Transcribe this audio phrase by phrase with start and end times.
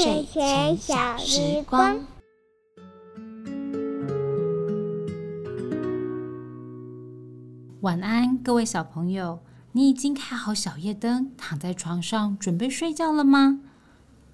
[0.00, 1.98] 睡前小时光。
[7.80, 9.40] 晚安，各位小朋友，
[9.72, 13.58] 你已经开好小夜灯，躺在床上准备睡觉了吗？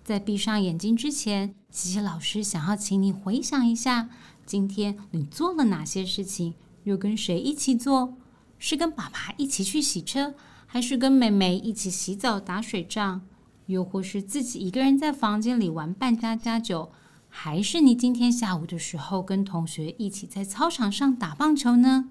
[0.05, 4.11] 在闭上眼睛之前，琪琪老师想要请你回想一下，
[4.45, 8.19] 今天你做了哪些事情，又跟谁一起做？
[8.59, 10.35] 是跟爸爸一起去洗车，
[10.67, 13.23] 还是跟妹妹一起洗澡打水仗？
[13.67, 16.91] 又或是自己一个人在房间里玩扮家家酒？
[17.29, 22.11] 还是你今天下午的时候跟同学一起在操场上打棒球呢？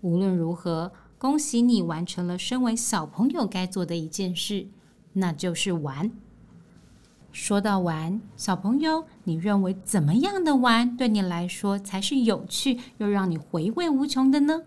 [0.00, 4.68] 无论如何，恭喜你完成了身为小朋友该做的一件事，
[5.12, 6.10] 那就是玩。
[7.30, 14.62] 说到玩，小朋友，你认为怎么样的玩对你来说才是有趣又让你回味无穷的呢？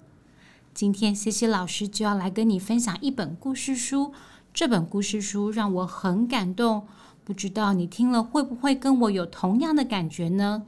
[0.73, 4.13] 今天，西西老师就要来跟你分享一本故事书。
[4.53, 6.85] 这本故事书让我很感动，
[7.23, 10.67] 不知道你听了会不会跟我有同样的感觉呢？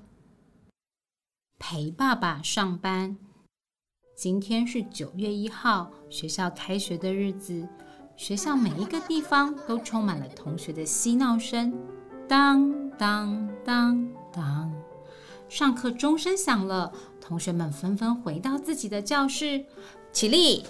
[1.59, 3.17] 陪爸爸上班。
[4.15, 7.67] 今天是九月一号，学校开学的日子。
[8.15, 11.73] 学校每一个地方都充满了同学的嬉闹声，
[12.27, 14.73] 当当当当。
[15.49, 19.65] 上课钟声响了，同学们纷纷回到自己的教室，
[20.13, 20.63] 起立，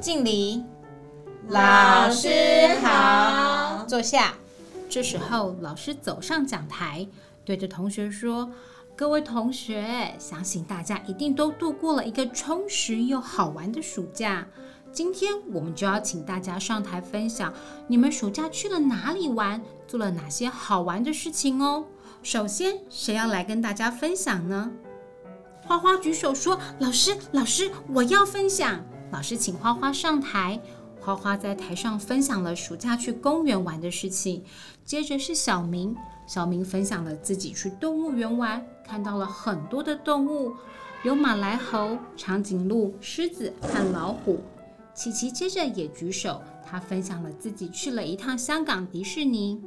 [0.00, 0.62] 敬礼，
[1.48, 2.28] 老师
[2.82, 4.34] 好，坐下。
[4.88, 7.06] 这时候，老师走上讲台，
[7.44, 8.50] 对着同学说。
[8.94, 14.46] 各位同学，相信大家一定都度过了一个充实又好玩的暑假。
[14.92, 17.52] 今天我们就要请大家上台分享，
[17.88, 21.84] 你们暑假去了哪里玩，做了哪些好玩的事情哦。
[22.22, 24.70] 首先，谁要来跟大家分享呢？
[25.64, 30.60] 花花举手说：“老师，老师，我要分享。”老师请花花上台。
[31.02, 34.44] 花花在台上分享了暑假去公园玩的事情。
[34.84, 35.96] 接着是小明。
[36.24, 40.54] 小明分享了自己去动物园玩，看到了很多的动物，
[41.02, 44.40] 有马来猴、长颈鹿、狮子和老虎。
[44.94, 49.60] 琪琪接着也举手，他分享了自己去了一趟香港迪士尼。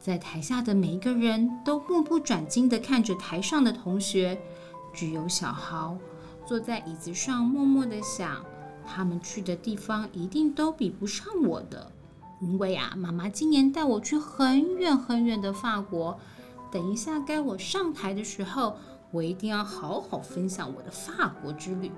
[0.00, 4.38] 在台下的每一个人都目不转睛地看着台上的同学，
[4.92, 5.96] 只有小豪
[6.44, 8.44] 坐在椅子上默默地想：
[8.88, 11.92] 他们去的地方一定都比不上我的。
[12.40, 16.18] 因为啊，妈妈今年带我去很远很远的法国。
[16.70, 18.76] 等一下该我上台的时候，
[19.10, 21.90] 我一定要好好分享我的法国之旅。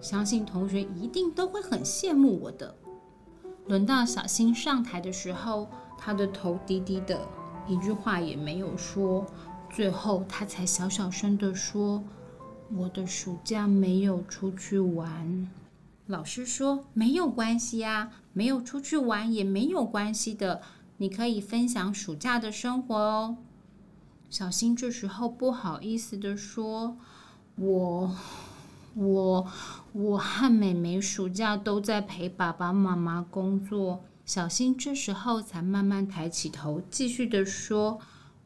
[0.00, 2.74] 相信同学一定都会很羡慕我的。
[3.66, 7.20] 轮到小新上台的时候，他的头低低的，
[7.66, 9.24] 一句话也没有说。
[9.70, 12.04] 最后他才小小声的说
[12.76, 15.48] ：“我的暑假没有出去玩。”
[16.06, 20.60] 老师说：“没有关系啊，没有出去玩也没有关系的，
[20.96, 23.36] 你可以分享暑假的生活哦。”
[24.28, 26.96] 小新这时候不好意思的说
[27.56, 28.16] ：“我、
[28.94, 29.46] 我、
[29.92, 38.00] 我和妹妹暑假都在陪爸爸妈妈工作。”小新这时候才慢慢抬起头，继续的说：“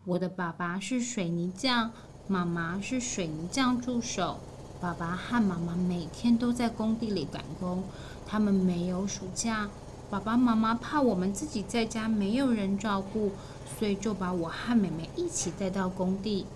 [0.05, 1.93] 我的爸爸是水泥匠，
[2.28, 4.41] 妈妈是水泥匠助手。”
[4.81, 7.82] 爸爸和妈妈每天都在工地里赶工，
[8.26, 9.69] 他们没有暑假。
[10.09, 13.32] 爸爸妈妈怕我们自己在家没有人照顾，
[13.78, 16.47] 所以就把我和妹妹一起带到工地。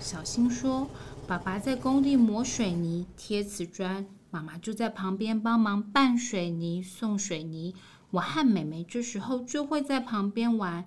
[0.00, 0.88] 小新说
[1.28, 7.74] ：“爸爸在工地磨水泥、贴瓷砖，妈妈就在旁边帮忙拌水泥、送水泥。
[8.10, 10.84] 我和妹妹这时候就会在旁边玩。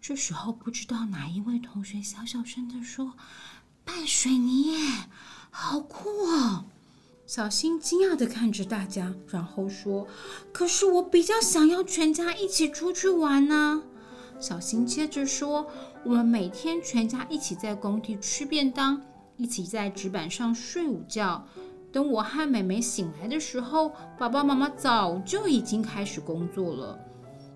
[0.00, 3.14] 这时候不知道哪一位同学小小声的说
[3.86, 4.76] ：‘拌水泥！’”
[5.56, 6.64] 好酷哦！
[7.26, 10.08] 小新惊讶地看着大家，然后说
[10.52, 13.84] ：“可是我比较想要全家一起出去玩呢。”
[14.40, 15.68] 小新接着说
[16.04, 19.00] ：“我们每天全家一起在工地吃便当，
[19.36, 21.46] 一起在纸板上睡午觉。
[21.92, 26.98] 等我和妹妹醒来的时候，爸爸妈妈早就已经开始工作了。”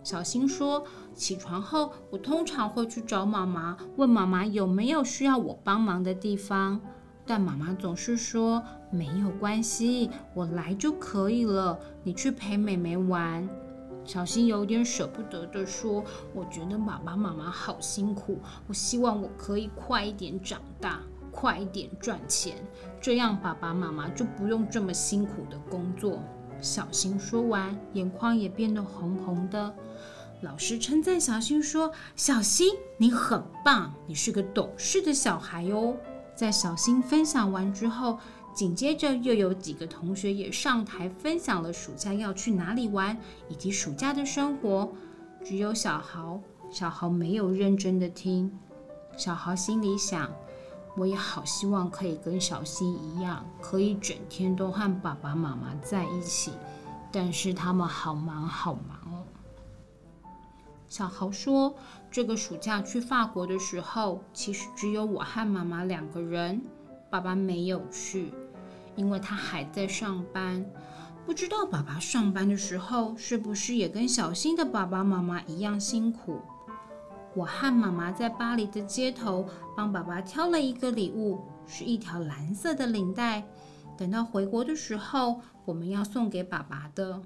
[0.05, 0.85] 小新说
[1.17, 6.81] ：“起床后，我通常会去找妈妈，问妈妈有没有需要我帮忙的地方。”
[7.29, 11.79] 但妈妈总是说没有关系，我来就可以了。
[12.03, 13.47] 你去陪妹妹玩。
[14.03, 16.03] 小新有点舍不得的说
[16.35, 22.57] ：“我觉得爸爸妈妈好辛苦，我希望我可以快一点长大，快一点赚钱，
[23.03, 26.23] 这样爸爸妈妈就不用这么辛苦的工作。”
[26.63, 29.75] 小新说完，眼眶也变得红红的。
[30.41, 35.95] 老师称赞小新说：“小新，你很棒，你是个懂事的小孩哦。”
[36.39, 38.17] 在小新分享完之后，
[38.55, 43.19] 紧接着又有几个同学也上台分享了暑假要去哪里玩，
[43.49, 44.89] 以及暑假的生活。
[45.45, 46.41] 只有小豪
[46.71, 48.57] 小豪没有认真的听。
[49.17, 50.31] 小豪心里想：
[50.97, 56.53] 我也好希望可以跟小新一样，可以整天都和爸爸妈妈在一起，
[57.11, 59.08] 但是他们好忙好忙。
[60.89, 61.75] 小豪说
[62.11, 66.63] ：“这个暑假去法国的时候，其实只有我和妈妈两个人，
[67.11, 68.33] 爸爸没有去，
[68.97, 70.65] 因为他还在上班。
[71.27, 76.41] 不知道爸爸上班的时候是不是也跟小新的爸爸妈妈一样辛苦？”
[77.37, 79.47] 我和妈妈在巴黎的街头
[79.77, 83.47] 帮爸爸挑了一个礼物，是一条蓝色的领带。
[83.97, 87.21] 等到回国的时候，我们要送给爸爸的。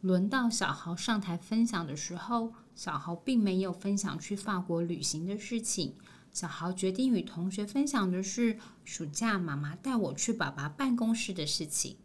[0.00, 5.94] 轮到小豪上台分享的时候，小豪并没有分享去法国旅行的事情。
[6.32, 11.96] 小豪决定与同学分享的是暑假妈妈带我去爸爸办公室的事情。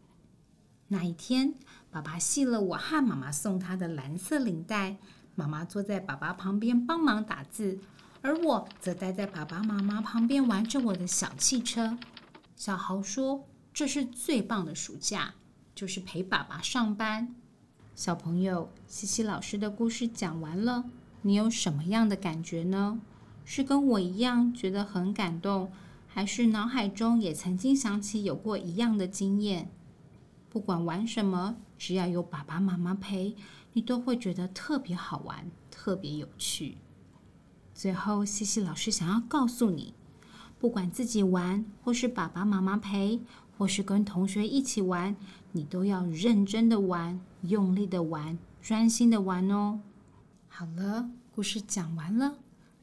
[0.88, 1.54] 那一天，
[1.90, 4.96] 爸爸系了我和妈妈送他的蓝色领带。
[5.34, 7.78] 妈妈坐在爸爸旁边帮忙打字，
[8.22, 11.96] 而我则待在爸爸妈妈旁边玩着我的小汽车。
[12.56, 15.34] 小豪说：“这是最棒的暑假，
[15.74, 17.36] 就是陪爸爸上班。”
[17.98, 20.84] 小朋友，西西老师的故事讲完了，
[21.22, 23.00] 你有什么样的感觉呢？
[23.44, 25.72] 是跟我一样觉得很感动，
[26.06, 29.68] 还是脑海中也曾经想起有过一样的经验？
[30.48, 33.34] 不管玩什么，只要有爸爸妈妈陪。
[33.72, 36.78] 你都会觉得特别好玩，特别有趣。
[37.74, 39.92] 最后，西西老师想要告诉你，
[40.60, 43.20] 不管自己玩，或是爸爸妈妈陪，
[43.58, 45.16] 或是跟同学一起玩，
[45.50, 49.80] 你都要认真的玩，用力的玩，专心的玩哦。
[50.48, 52.38] 好了，故事讲完了，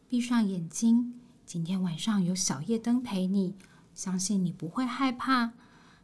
[0.07, 1.13] 闭上眼睛。
[1.45, 3.55] 今天晚上有小夜灯陪你，
[3.93, 5.53] 相信你不会害怕。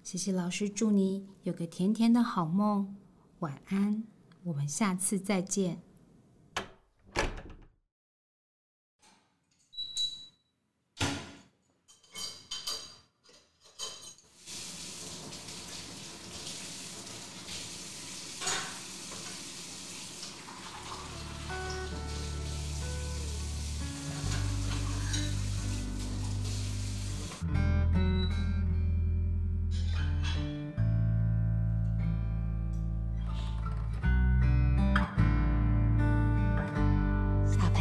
[0.04, 2.96] 谢谢老师祝你有个甜甜的好梦，
[3.40, 4.04] 晚安。
[4.44, 5.82] 我们下次再见。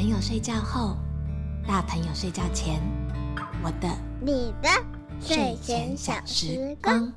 [0.01, 0.97] 朋友睡觉后，
[1.69, 2.81] 大朋友睡觉前，
[3.63, 3.89] 我的、
[4.23, 4.71] 你的
[5.21, 7.13] 睡前小时光。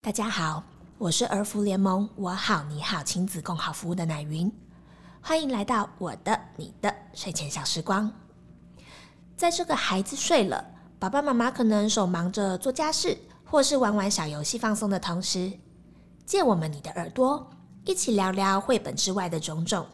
[0.00, 0.64] 大家好，
[0.98, 4.52] 我是儿福联盟我好你好亲子共好服务的奶云，
[5.22, 8.12] 欢迎来到我的、你的睡前小时光。
[9.36, 10.64] 在这个孩子睡了，
[10.98, 15.52] 爸爸妈妈可能手忙着做家事，或是玩玩小游戏放松的同时，
[16.26, 17.48] 借我们你的耳朵。
[17.84, 19.86] 一起聊聊绘本之外的种种，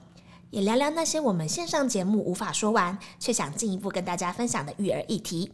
[0.50, 5.50] 也聊聊那些我们线上节目无法说完，却想进一步跟大家分享的育儿议题。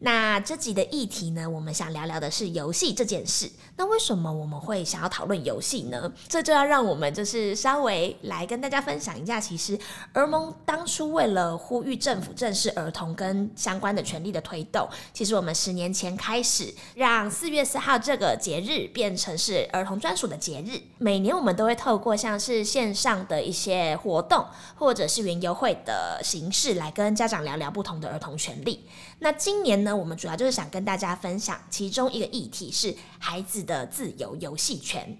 [0.00, 3.50] 那这集的议题呢，我们想聊聊的是游戏这件事。
[3.76, 6.12] 那为什么我们会想要讨论游戏呢？
[6.28, 9.40] 这就要让我们就是稍微来跟大家分享一下。
[9.40, 9.78] 其实，
[10.12, 20.78] 儿盟当初为了呼吁政府正视儿童跟相关的权利的推动，其实我们十年前开始让四月四号这个节日变成是儿童专属的节日。
[20.98, 24.44] 每年我们都会透过像是线上的一些活动，
[24.76, 28.84] 或者是云游会的形式来跟家长聊聊不同的儿童权利。
[29.24, 33.64] 那今年呢，我们主要就是想跟大家分享其中一个议题是孩子。
[33.64, 35.16] 的自由游戏权。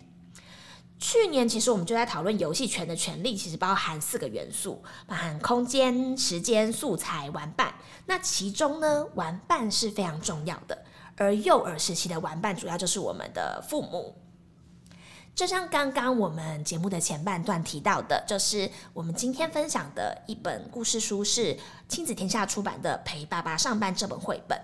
[0.98, 7.74] 去年其实我们就在讨论游戏权的权利，其实包含四个元素，包含空间、时间、素材、玩伴。
[8.04, 10.84] 那其中呢，玩伴是非常重要的，
[11.16, 14.14] 而幼儿时期的玩伴主要就是我们的父母。
[15.34, 24.56] 就像刚刚我们节目的前半段提到的，就是我们今天分享的一本故事书是亲子天下出版的《陪爸爸上班》这本绘本。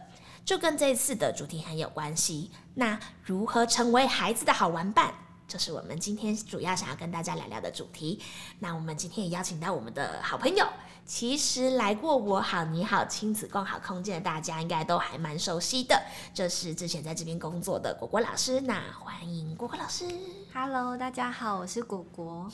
[0.45, 2.51] 就跟这次的主题很有关系。
[2.75, 5.13] 那如何成为孩子的好玩伴，
[5.47, 8.21] 这是我们今天主要想要跟大家聊聊的主题。
[8.61, 10.65] 那我们今天也邀请到我们的好朋友，
[11.11, 16.01] 其实来过我好你好亲子共好空间的大家应该都还蛮熟悉的，
[16.33, 18.61] 就是之前在这边工作的果果老师。
[18.61, 20.05] 那欢迎果果老师。
[20.55, 22.49] Hello，大家好，我是果果。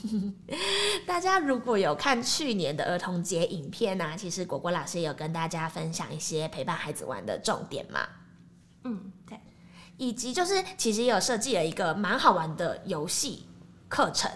[1.05, 7.99] 大家如果有看去年的儿童节影片呢，其实果果老师有跟大家分享一些陪伴孩子玩的重点嘛。
[8.85, 9.39] 嗯，对。
[9.97, 13.45] 以及就是其实也有设计了一个蛮好玩的游戏
[13.87, 14.31] 课程，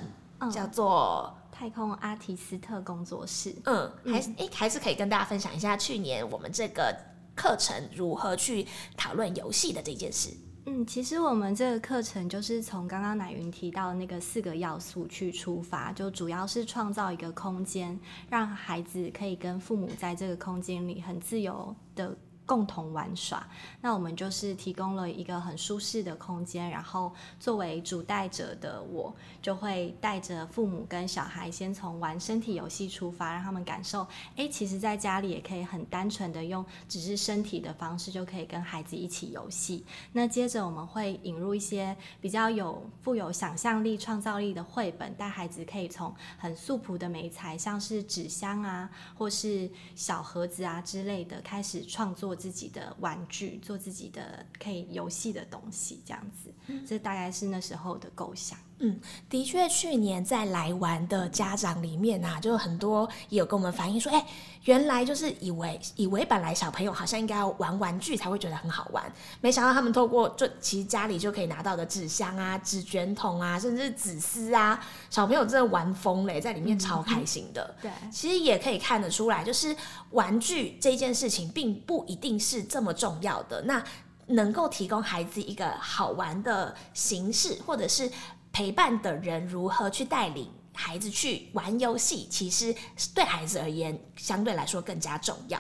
[0.52, 3.54] 叫做太空阿提斯特工作室。
[3.66, 6.92] 嗯，还是诶还是可以跟大家分享一下去年我们这个
[7.36, 8.66] 课程如何去
[8.98, 10.36] 讨论游戏的这件事。
[10.66, 22.18] 嗯，其实我们这个课程就是从刚刚奶云提到的那个四个要素去出发，就主要是创造一个空间，让孩子可以跟父母在这个空间里很自由的。
[22.52, 23.48] 共同玩耍，
[23.80, 34.06] 那我们就是提供了一个很舒适的空间，然后作为主带者的我，就会带着父母跟小孩，先从玩身体游戏出发，让他们感受，
[34.36, 39.86] 哎，其实在家里也可以很单纯的用只是身体的方式，就可以跟孩子一起游戏。
[40.12, 52.36] 那接着我们会引入一些比较有富有想象力、创造力的绘本，带孩子可以从很素朴的美材，像是纸箱啊，或是小盒子啊之类的，开始创作。
[52.42, 56.52] 自己的玩具，做自己的可以游戏的东西，这样子，
[56.88, 58.58] 这大概是那时候的构想。
[58.84, 64.26] 嗯，的确，去年在来玩的家长里面啊，就很多也有跟我们反映说，哎，
[64.64, 69.04] 原来就是以为以为本来小朋友好像应该要玩玩具才会觉得很好玩，
[69.40, 77.76] 没想到他们透过就其实家里就可以拿到的纸箱啊、纸卷筒啊，甚至纸丝啊，小朋友真的玩疯嘞，在里面超开心的。
[77.84, 79.76] 对，其实也可以看得出来，就是
[80.10, 83.84] 玩具这件事情并不一定是这么重要的，那
[84.26, 88.12] 能够提供孩子一个好玩的形式，或者是。
[88.52, 92.76] 陪伴的人如何去带领孩子去玩游戏，其实
[93.14, 95.60] 对孩子而言相对来说更加重要。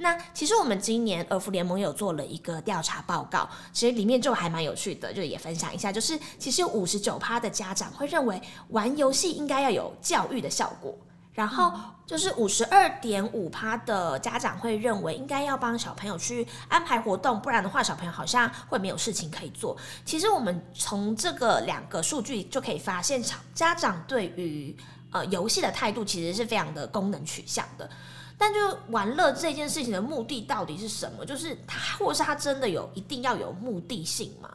[0.00, 10.96] 那其实我们今年儿福联盟有做了一个调查报告，其实里面就还蛮有趣的，就也分享一下，就是其实有五十九趴的家长会认为玩游戏应该要有教育的效果。
[11.38, 11.72] 然后
[12.04, 19.76] 就是五十二点五趴的家长会认为应该要帮小朋友去安排活动，不然的话小朋友好像会没有事情可以做。
[20.04, 23.22] 其实我们从这个两个数据就可以发现，
[23.54, 24.76] 家长对于
[25.12, 27.88] 呃游戏的态度其实是非常的功能取向的。
[28.36, 31.24] 但就玩乐这件事情的目的到底是什么？
[31.24, 34.50] 就是他，或是他真的有一定要有目的性吗？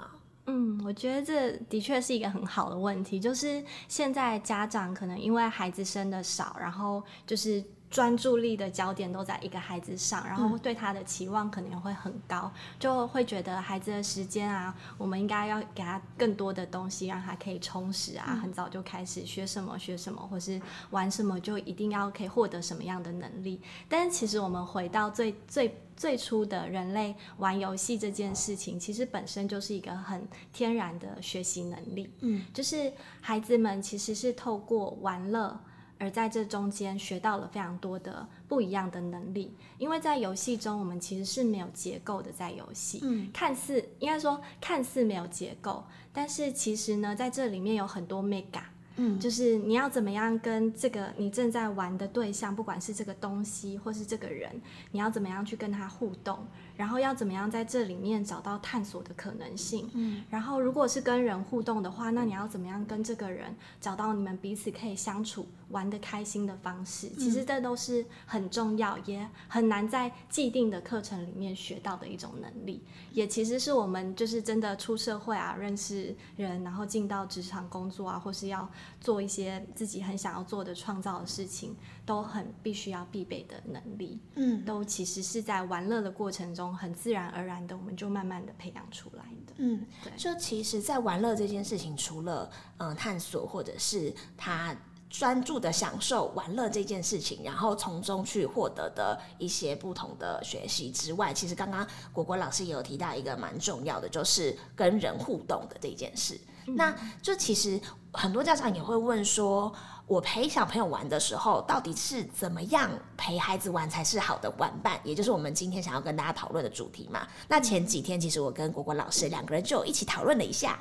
[0.45, 7.63] 嗯，我觉得这的确是一个很好的问题，就是现在家长可能因为孩子生的少，然后就是。
[7.93, 20.59] 专注力的焦点都在一个孩子上，然后对他的期望可能会很高，就会觉得孩子的时间啊，我们应该要给他更多的东西，让他可以充实啊，很早就开始学什么学什么，或是
[20.89, 23.61] 玩什么就一定要可以获得什么样的能力。
[23.87, 32.11] 但是其实我们回到最最最初的人类玩游戏这件事情，其实本身就是一个很天然的学习能力。
[32.21, 35.59] 嗯，就是孩子们其实是透过玩乐。
[36.03, 45.81] 而在这中间学到了非常多的不一样的能力，因为在游戏中我们其实是没有结构的，在游戏，嗯，看似应该说看似没有结构，
[46.11, 48.63] 但是其实呢，在这里面有很多 mega，
[48.97, 54.51] 嗯，就是你要怎么样跟这个你正在玩的对象，不管是这个东西或是这个人，
[54.91, 56.45] 你要怎么样去跟他互动。
[56.75, 59.89] 然后要怎么样在这里面找到探索的可能性？
[59.93, 67.09] 嗯，然后如果是跟人互动的话，那你要怎么样跟这个人找到你们彼此可以相处、玩的开心的方式？
[67.09, 72.83] 其实这都是很重要，也很难在既定的课程里面学到的一种能力。
[73.11, 78.67] 也其实是我们就是真的出社会啊，认识人，然后进到职场工作啊，或是要
[78.99, 81.75] 做一些自己很想要做的创造的事情，
[82.05, 84.19] 都很必须要必备的能力。
[84.35, 86.75] 嗯，都其实是在玩乐的过程中。
[86.75, 89.53] 很自然而然的，我们就慢慢的培养出来的。
[89.57, 90.11] 嗯，对。
[90.17, 94.75] 就其实，在玩乐这件事情，除了嗯探索，或者是他
[95.09, 106.39] 专注的享受玩乐这件事情，然后从中去获得的一些不同的学习之外，其实刚刚果果老师也有提到一个蛮重要的，就是跟人互动的这件事。
[106.65, 107.79] 那就其实
[108.13, 109.73] 很多家长也会问说。
[110.05, 114.99] 我陪小朋友玩的时候，到底是怎么样陪孩子玩才是好的玩伴？
[115.01, 117.25] 也就是我们今天想要跟大家讨论的主题嘛。
[117.47, 120.77] 那前几天其实我跟果果老师两个人就一起讨论了一下，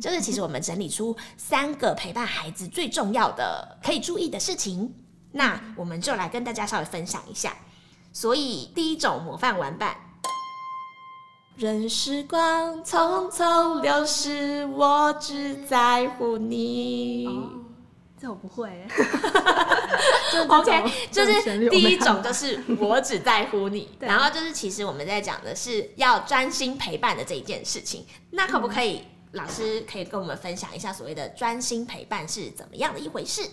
[0.00, 4.94] 就是其实我们整理出三个陪伴孩子最重要的可以注意的事情。
[5.32, 7.56] 那我们就来跟大家稍微分享一下。
[8.12, 9.96] 所以第一种模范玩伴，
[11.56, 17.26] 任时光匆匆流逝，我只在乎你。
[18.20, 18.86] 这我不会。
[20.48, 23.88] OK，就是第一种，就是我只在乎你。
[24.00, 28.04] 然后就是其实我们在讲的是要专心陪伴的这一件事情。
[28.32, 33.48] 那可不可以，老师可以跟我们分享一下所谓的专心陪伴是怎么样的一回事？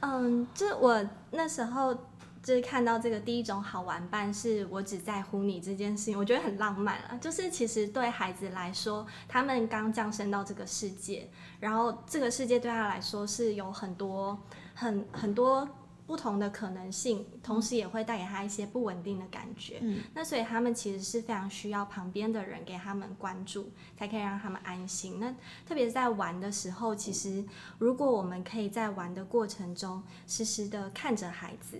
[0.00, 1.96] 嗯，就我那时候。
[2.42, 7.16] 就是看到这个第一种好玩伴是我只在乎你这件事情，我觉得很浪漫啊。
[7.20, 11.28] 就是其实对孩子来说，他们刚降生到这个世界，
[11.58, 14.38] 然后这个世界对他来说是有很多
[14.74, 15.68] 很很多。
[16.06, 19.78] 不同的可能性，同时也会带给他一些不稳定的感觉。
[19.80, 25.20] 嗯，那所以他们其实是非常需要旁边的人给他们关注，才可以让他们安心。
[25.20, 25.32] 那
[25.64, 27.44] 特别是在玩的时候，其实
[27.78, 31.78] 如果我们可以在玩的过程中时时的看着孩子。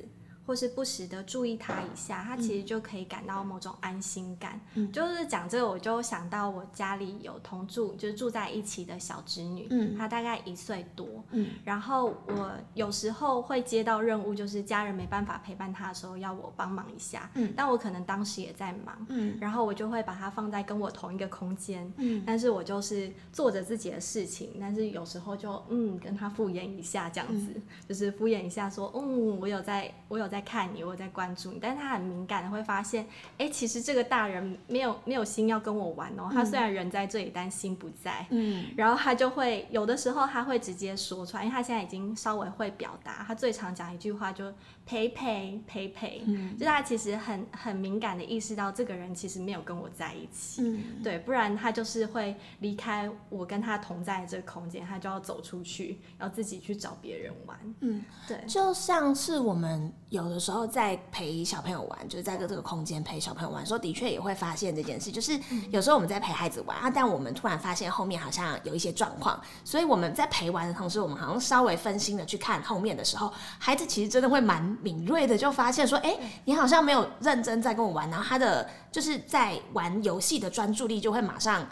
[0.51, 4.61] 或是不时的注意他一下，他其实就可以感到某种安心感。
[4.75, 27.55] 嗯，就是讲这个，我就想到我家里有同住，就是住在一起的小侄女，嗯，她大概一岁多，嗯，然后我有时候会接到任务，就是家人没办法陪伴她的时候，要我帮忙一下，嗯，但我可能当时也在忙，嗯，然后我就会把她放在跟我同一个空间，嗯，但是我就是做着自己的事情，但是有时候就嗯跟她敷衍一下，这样子，
[27.89, 30.40] 就是敷衍一下说，嗯，我有在，我有在。
[30.41, 33.07] 看你，我在关注你，但是他很敏感的会发现，
[33.39, 36.29] 哎，其实这个大人没有没有心要跟我玩哦。
[36.33, 38.27] 他虽然人在这里，但心不在。
[38.31, 43.25] 嗯，然后他就会有的时候他会直接说出来，因为他现在已经稍微会表达。
[43.27, 44.53] 他最常讲一句话就
[44.91, 50.63] 陪陪陪陪，嗯，就他其实很很敏感的意识到这个人其实没有跟我在一起。
[50.63, 57.59] 嗯，对，不然他就是会离开我跟他同在这个空间，他就要走出去，要自己去找别人玩。
[57.81, 60.31] 嗯，对，就像是我们有。
[60.31, 65.11] 的时候在陪小朋友玩，就是在这个空间陪小朋友玩，时候的确也会发现这件事。
[65.11, 65.37] 就是
[65.71, 81.67] 有时候我们在陪孩子玩啊，但我们突然发现后面好像有一些状况，所以我们在陪玩的同时，我们好像稍微分心的去看后面的时候，孩子其实真的会蛮敏锐的，就发现说，哎，你好像没有认真在跟我玩，然后他的就是在玩游戏的专注力就会马上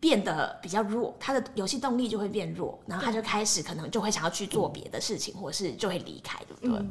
[0.00, 6.86] 变得比较弱，他的游戏动力就会变弱，然后他就开始可能就会想要去做别的事情，或是就会离开，对不对？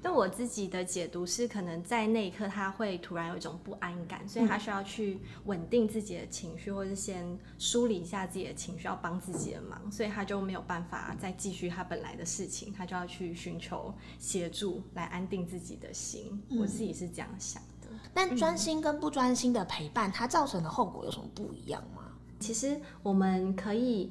[0.00, 16.38] 那我自己的解读是，可能在那一刻他会突然有一种不安感，所以他需要去稳定自己的情绪，或者是先梳理一下自己的情绪，要帮自己的忙，所以他就没有办法再继续他本来的事情，他就要去寻求协助来安定自己的心。
[16.50, 17.88] 我自己是这样想的。
[18.12, 22.02] 但专心跟不专心的陪伴，它造成的后果有什么不一样吗？
[22.38, 24.10] 其实我们可以。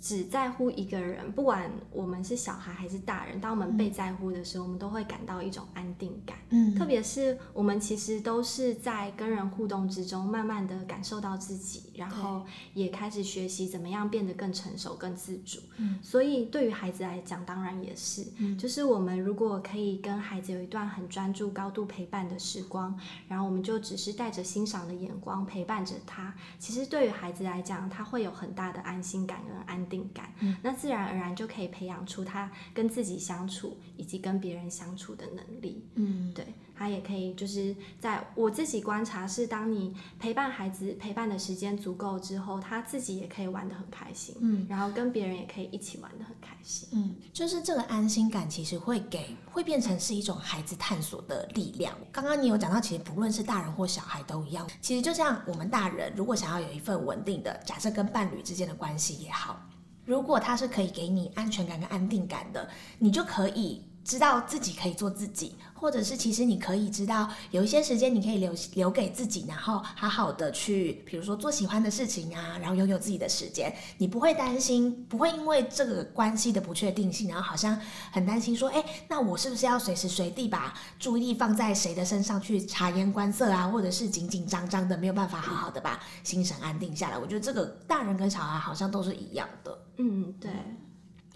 [0.00, 6.38] 只在乎一个人，不管我们是小孩还是大人，当我们被在乎的时候，我们都会感到一种安定感。
[6.48, 15.60] 嗯，特别是我们其实都是在跟人互动之中，慢慢的感受到自己，然后也开始学习怎么样变得更成熟、更自主。
[15.76, 29.89] 嗯，所以对于孩子来讲，当然也是，嗯就是我们如果可以跟孩子有一段很专注、高度陪伴的时光，然后我们就只是带着欣赏的眼光陪伴着他，其实对于孩子来讲，他会有很大的安心感跟安。
[29.90, 35.84] 定感，嗯那自然而然就可以培养出他跟自己相处以及跟别人相处的能力。
[35.96, 44.34] 嗯，对他也可以，就是在我自己观察是，当你陪伴孩子陪伴的时间足够之后，他自己也可以玩得很开心。
[44.40, 46.88] 嗯，然后跟别人也可以一起玩得很开心。
[46.92, 51.94] 嗯，就是这个安心感其实会给会变成是一种孩子探索的力量。
[52.10, 54.66] 刚刚你有讲到，其实不论是大人或小孩都一样。
[54.80, 59.60] 其实就像我们大人，如果想要有一份稳定的，假设跟伴侣之间的关系也好。
[60.04, 77.78] 如果他是可以给你安全感跟安定感的，你就可以知道自己可以做自己，或者是其实你可以知道有一些时间你可以留留给自己，然后好好的去，比如说做喜欢的事情啊，然后拥有自己的时间，你不会担心，不会因为这个关系的不确定性，然后好像
[78.10, 87.18] 很担心说，哎，那我是不是要随时随地把注意力放在谁的身上去察言观色啊，或者是紧紧张张的没有办法好好的把心神安定下来？
[87.18, 89.78] 我觉得这个大人跟小孩好像都是一样的。
[89.98, 90.50] 嗯，对，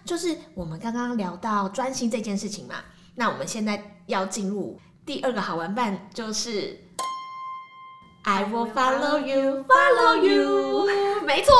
[0.04, 2.76] 就是我们刚刚聊到专心这件事情嘛，
[3.14, 6.78] 那我们现在要进入第二个好玩伴，就是
[8.24, 10.86] I will follow you, follow you，
[11.24, 11.54] 没错，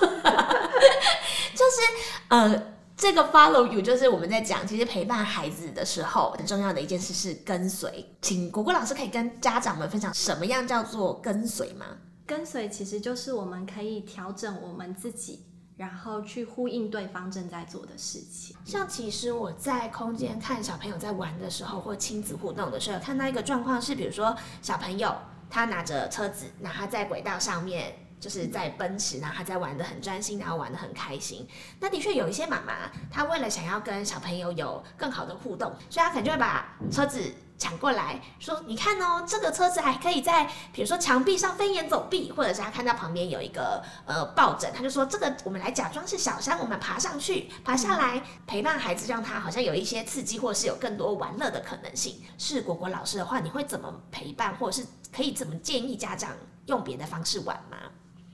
[1.54, 1.80] 就是
[2.28, 11.86] 呃，这个 follow you 就是我们在讲，其实陪伴孩子的时候很重要的一件事是跟随，请果果老师可以跟家长们分享什么样叫做跟随吗？
[12.26, 15.44] 跟随其实就是我们可以调整我们自己。
[15.80, 18.54] 然后去呼应对方正在做的事情。
[18.66, 25.16] 像其实我在空间看小朋友在玩的时候，或亲子互动的时候，看到一个状况是，比如说小朋友
[25.48, 31.48] 他拿着车子，然后在轨道上面就是在奔驰，然后他在玩的很专心，然后玩的很开心。
[31.80, 37.32] 那的确有一些妈妈，她为了想要跟小朋友有更好的互动，所以她可能就会把车子。
[37.60, 52.22] 抢过来说：“你看哦，这个车子还可以在，比如说墙壁上飞檐走壁，或者是他看到旁边有一个呃抱枕，他就说这个我们来假装是小山，我们爬上去，爬下来陪伴孩子，让他好像有一些刺激，或者是有更多玩乐的可能性。
[52.38, 56.30] 是果果老师的话，你会怎么陪伴，或者是可以怎么建议家长
[56.64, 57.76] 用别的方式玩吗？”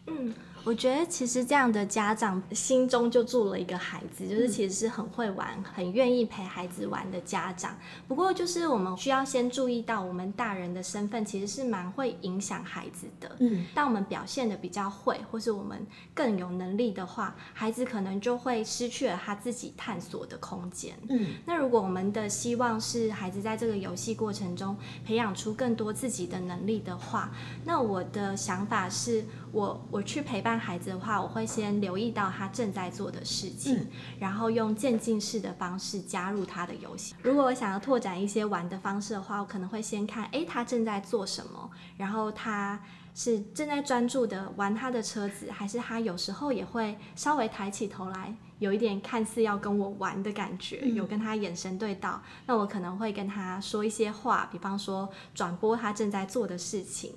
[0.06, 0.32] 嗯。
[0.66, 7.78] 我觉得其实这样的家长心中就住了一个孩子，就是其实是很会玩、很愿意陪孩子玩的家长。
[8.08, 13.36] 不过就是我们需要先注意到，我们大人的身份其实是蛮会影响孩子的。
[13.38, 20.96] 嗯，当我们表现的比较会，或是我们更有能力的话，孩子可能就会失去了他自己探索的空间。
[21.08, 27.30] 嗯，那如果我们的希望是孩子在这个游戏过程中培养出更多自己的能力的话，
[27.64, 29.24] 那我的想法是。
[29.52, 33.86] 我我去陪伴孩子的话，我会先留意到他正在做的事情，
[34.18, 37.14] 然后用渐进式的方式加入他的游戏。
[37.22, 42.80] 如果我想要拓展一些玩的方式的话，我可能会先看，哎，他正在做什么，然后他
[43.14, 57.14] 是正在专注的玩他的车子，还是他有时候也会稍微抬起头来，有一点看似要跟我玩的感觉，有跟他眼神对到，那我可能会跟他说一些话，比方说转播他正在做的事情。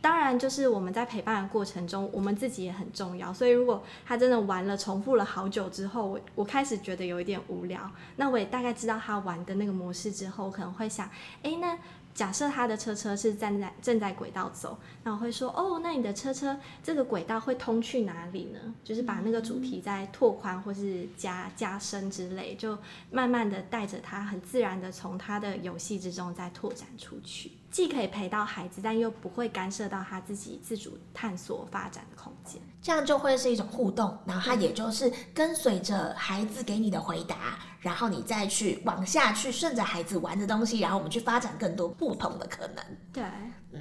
[0.00, 3.32] 当然，就是我们在陪伴的过程中，我们自己也很重要。
[3.32, 11.10] 所以，如果他真的玩了、重复了好久之后，我我开始觉得有一点无聊，那我也大概知道他玩的那个模式之后，可能会想，
[11.42, 11.76] 哎，那
[12.14, 18.58] 假设他的车车是站在正在轨道走，那我会说，哦，那你的车车这个轨道会通去哪里呢？
[18.84, 22.78] 就是把那个主题再拓宽或是加加深之类，就
[23.10, 27.50] 慢慢的带着他，很自然的从他的游戏之中再拓展出去。
[27.78, 42.84] 既可以陪到孩子，但又不会干涉到他自己自主探索发展的空间，这样就会是一种互动，然后他也就是跟随着孩子给你的回答，然后你再去往下去顺着孩子玩的东西，然后我们去发展更多不同的可能。
[43.12, 43.22] 对，
[43.70, 43.80] 嗯，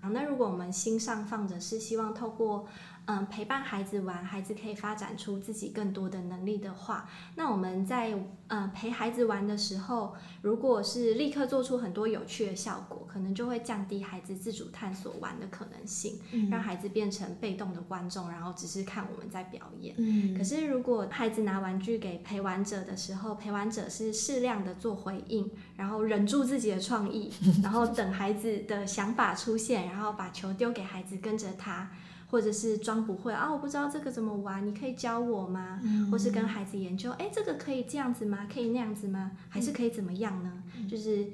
[0.00, 2.66] 好，那如果我们心上放着是希望透过。
[3.06, 8.14] 嗯，陪伴孩子玩，孩子可以发展出自己更多的能力的话，那我们在
[8.48, 16.18] 嗯陪孩子玩的时候，如果是立刻做出很多有趣的效果，可能就会降低孩子自主探索玩的可能性，
[16.50, 19.94] 让孩子变成被动的观众，然后只是看我们在表演。
[19.98, 27.30] 嗯，可是如果孩子拿玩具给陪玩者的时候，陪玩者是适量的做回应，然后忍住自己的创意，
[27.62, 31.90] 然后等孩子的想法出现，然后把球丢给孩子，跟着他。
[32.30, 35.80] 或者是装不会啊，我不知道这个怎么玩，你可以教我吗？
[36.10, 38.48] 或是跟孩子研究，哎，这个可以这样子吗？
[38.52, 39.32] 可以那样子吗？
[39.48, 40.62] 还是可以怎么样呢？
[40.88, 41.26] 就是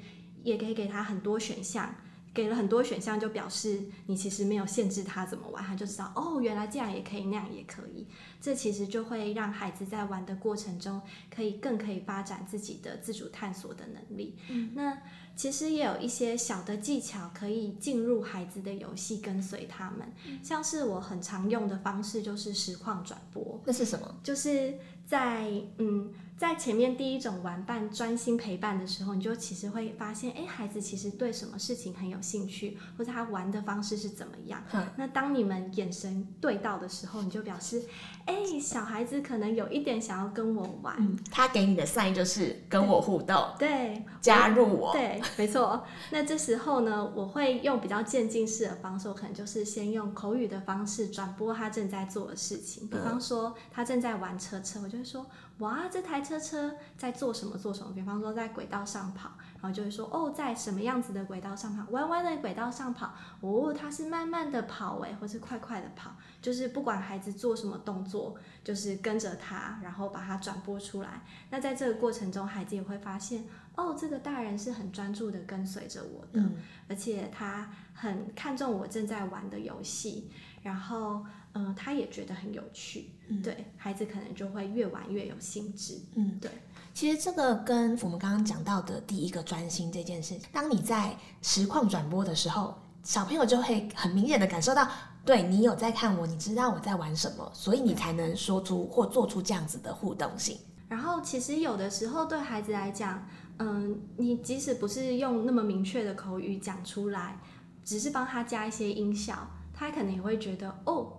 [0.42, 1.94] 也可以给他很多选项，
[2.34, 8.06] 给了很多选项就表示你其实没有限制他怎么玩，他就知道哦，原来这样也可以，那样也可以。
[8.40, 11.00] 这其实就会让孩子在玩的过程中，
[11.34, 14.36] 可以更可以发展自己的自主探索的能力。
[14.74, 14.98] 那。
[15.40, 20.06] 其实也有一些小的技巧可以进入孩子的游戏，跟随他们。
[20.42, 23.58] 像是我很常用的方式，就是实况转播。
[23.64, 24.16] 那是什么？
[24.22, 24.74] 就是
[25.06, 26.12] 在嗯。
[26.40, 34.64] 在前面第一种玩伴专心陪伴的时候，你就其实会发现，哎，孩子其实对什么事情很有兴趣，或者他玩的方式是怎么样。
[34.96, 37.84] 那当你们眼神对到的时候，你就表示，
[38.24, 41.14] 哎，小孩子可能有一点想要跟我玩。
[41.30, 44.94] 他给你的 sign 就是跟我互动，对，加入我。
[44.94, 45.84] 对，没错。
[46.10, 52.88] 那这时候呢，我会用比较渐进式的方式，可能就是先用口语的方式转播他正在做的事情。
[52.88, 55.26] 比方说，他正在玩车车，我就会说。
[55.60, 57.56] 哇，这台车车在做什么？
[57.56, 57.92] 做什么？
[57.94, 61.84] 比方说在轨道上跑，然后就会说哦，在什么样子的轨道上跑？
[61.90, 63.12] 弯弯的轨道上跑。
[63.40, 66.12] 哦，它是慢慢的跑诶，或是快快的跑。
[66.40, 71.22] 就是不管孩子做什么动作，就是跟着他，然后把它转播出来。
[71.50, 73.44] 那在这个过程中，孩子也会发现，
[73.76, 76.42] 哦，这个大人是很专注的跟随着我的，
[76.88, 80.30] 而且他很看重我正在玩的游戏，
[80.62, 81.26] 然后。
[81.52, 83.10] 嗯，他也觉得很有趣，
[83.42, 85.98] 对孩子可能就会越玩越有兴致。
[86.14, 86.50] 嗯，对。
[86.94, 94.88] 其实这个跟我们刚刚讲到的第一个专心这件事，当你在实况转播的时候，小朋友就会很明显的感受到，
[95.24, 100.56] 对你有在看我，你知道我在玩什么，所以你才能说出或做出这样子的互动性。
[100.88, 103.26] 然后，其实有的时候对孩子来讲，
[103.58, 107.40] 嗯，你即使不是用那么明确的口语讲出来，
[107.84, 111.16] 只是帮他加一些音效，他可能也会觉得哦。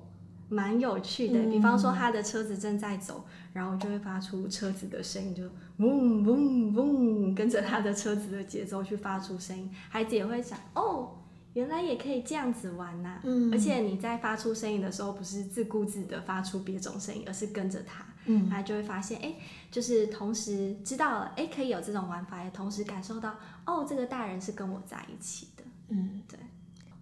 [0.52, 5.44] 蛮有趣的，比方说他的车子正在走，然后就会发出车子的声音，就
[5.78, 9.72] 嗡嗡嗡，跟着他的车子的节奏去发出声音。
[9.90, 11.18] 孩子也会想，哦，
[11.54, 13.22] 原来也可以这样子玩呐。
[13.24, 19.34] 嗯，而且你在发出声音的时候，不是自顾自的发出别种声音，而是跟着他，嗯，他就会发现，哎，
[19.72, 23.34] 就是同时知道了，哎，可以有这种玩法，也同时感受到，
[23.66, 25.64] 哦，这个大人是跟我在一起的。
[25.88, 26.38] 嗯，对。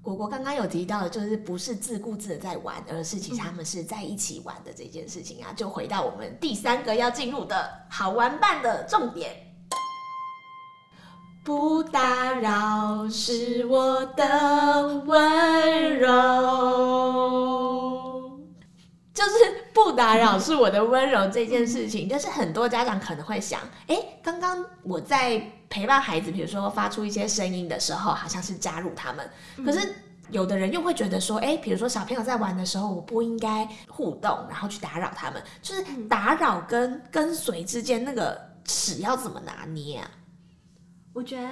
[0.02, 9.36] 果果刚刚有提到，就是不是自顾自的在玩，而是其实他们是在一起玩的这件事情啊，就回到我们第三个要进入的好玩伴的重点。
[11.44, 16.10] 不打扰是我的温柔。
[19.14, 29.30] 就是不打扰是我的温柔这件事情，就是很多家长可能会想，哎，刚刚我在陪伴孩子，比如说发出一些声音的时候，好像是加入他们，
[29.64, 29.94] 可是
[30.32, 40.12] 有的人又会觉得说，哎，比如说小朋友在玩的时候，我不应该互动，然后去打扰他们，就是打扰跟跟随之间那个尺要怎么拿捏啊？
[41.14, 41.48] 我觉得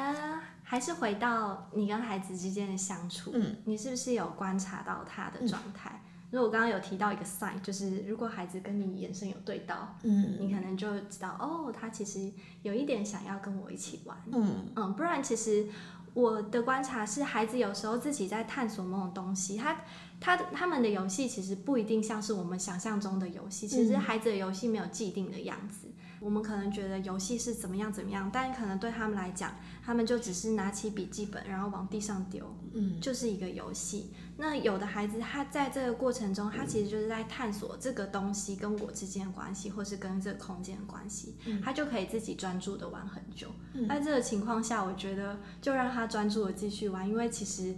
[0.63, 6.01] 还是回到你跟孩子之间的相处，嗯，你是不是有观察到他的状态？
[6.29, 12.31] 如果我刚刚有提到一个 sign，就是如果孩子跟你眼神有对到，嗯，你可能就知道哦，他其实
[12.63, 14.65] 有一点想要跟我一起玩，嗯。
[14.75, 15.67] 嗯，不然其实
[16.13, 19.81] 我的观察是，孩子有时候自己在探索某种东西，他
[20.19, 25.86] 他他们的游戏其实不一定像是我们想象中的游戏，其实孩子的游戏没有既定的样子。
[26.27, 34.11] 我们可能觉得游戏是怎么样怎么样，但可能对他们来讲，他们就只是拿起笔记本，然后往地上丢，嗯，就是一个游戏。
[34.35, 43.47] 那有的孩子，他在这个过程中，他其实就是在探索这个东西跟我之间的关系，或是跟这个空间的关系，他就可以自己专注的玩很久。
[43.87, 47.73] 在这个情况下，我觉得就让他专注的继续玩，因为其实。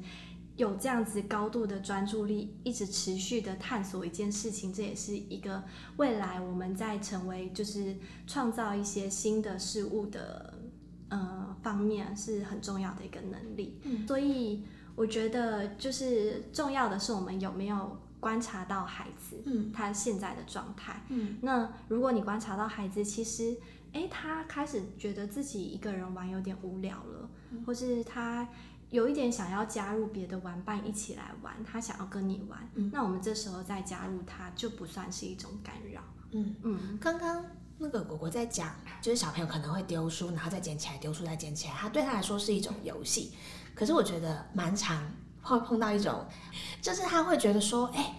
[0.60, 5.64] 有这样子高度的专注力，一直持续的探索一件事情，这也是一个
[5.96, 7.96] 未来我们在成为就是
[8.28, 10.54] 创造一些新的事物的
[11.08, 13.80] 呃方面是很重要的一个能力。
[14.06, 14.66] 所以
[14.98, 21.02] 我觉得就是重要的是我们有没有观察到孩子，嗯，他现在的状态。
[21.08, 23.56] 嗯，那如果你观察到孩子，其实
[23.94, 27.30] 诶，他开始觉得自己一个人玩有点无聊了，
[27.66, 28.46] 或是他。
[28.90, 36.02] 有一点想要加入别的玩伴一起来玩，他想要跟你玩，那我们这时候再加入他就不算是一种干扰。
[36.32, 37.46] 嗯嗯，刚刚
[37.78, 43.34] 那个果果在讲，就是小朋友可能会丢书，然后再捡起来，丢书再捡起来，他对他来说是一种游戏。
[43.76, 46.26] 可是我觉得蛮常会碰到一种，
[46.82, 48.16] 就是他会觉得说，哎。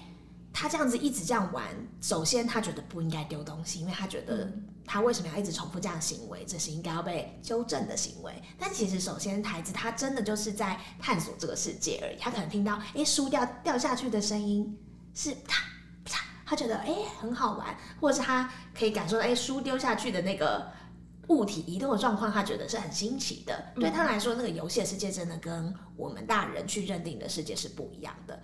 [0.52, 1.64] 他这样子一直这样玩，
[2.00, 4.52] 首先他觉得不应该丢东西，因为他觉得
[4.92, 8.32] 他为什么要一直重复这样行为，这是应该要被纠正的行为。
[8.58, 12.16] 但其实，首先孩子他真的就是在探索这个世界而已。
[12.18, 14.76] 他可能听到诶书掉掉下去的声音
[15.14, 15.62] 是啪
[16.04, 20.68] 啪，他觉得诶很好玩，或者是他可以感受到诶书丢下去的那个。
[21.28, 23.72] 物体移动的状况，他觉得是很新奇的。
[23.76, 28.42] 对他来说，那个游戏的世界真的跟我们大人去认定的世界是不一样的。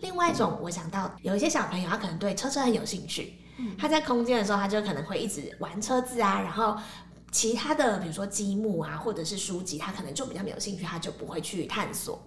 [0.00, 3.38] 另外一种，我想到有一些小朋友，他可能对车车很有兴趣。
[3.78, 6.40] 他在空间的时候，他就可能会一直玩车子啊。
[6.40, 6.76] 然后
[7.30, 12.22] 其他的，比如说积木啊，或者是书籍，他可能就比较没有兴趣，他就不会去探索。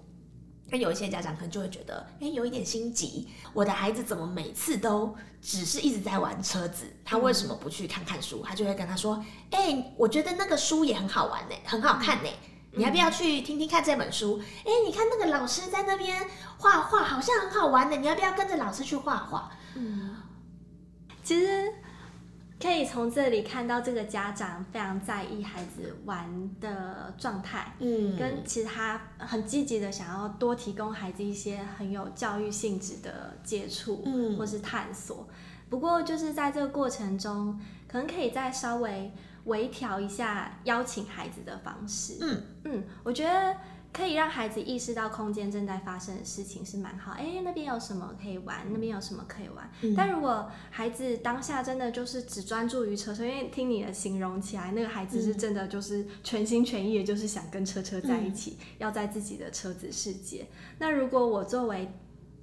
[0.71, 6.85] 那有一些家长可能就会觉得，哎，有一点心急，我的孩子怎么每次都只是一直在玩车子？
[7.03, 8.43] 他为什么不去看看书？
[8.47, 12.29] 他就会跟他说，哎，我觉得那个书也很好玩呢，很好看呢，
[12.73, 14.39] 你要不要去听听看这本书？
[14.63, 16.23] 哎，你看那个老师在那边
[16.59, 19.49] 画画，好像很好玩的，你要不要跟着老师去画画？
[19.73, 20.15] 嗯，
[21.23, 21.71] 其实。
[22.61, 26.27] 可以从这里看到，这个家长非常在意孩子玩
[26.59, 35.25] 的状态，嗯，跟其他很积极的想要多提供孩子一些很有教育性质的接触，嗯，或是探索。
[35.69, 39.09] 不过就是在这个过程中，可能可以再稍微
[39.45, 43.55] 微调一下邀请孩子的方式，嗯嗯，我觉得。
[43.91, 48.65] 可以让孩子意识到空间正在发生的事情是蛮好，哎，那边有什么可以玩？
[48.71, 49.69] 那边有什么可以玩？
[49.97, 60.47] 但如果孩子当下真的就是只专注于车车，因为听你的形容起来，那个孩子是真的就是全心全意的，就是想跟车车在一起，要在自己的车子世界。
[60.77, 61.91] 那如果我作为